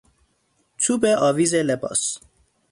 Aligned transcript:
چوب 0.81 1.05
آویز 1.05 1.55
لباس 1.55 2.19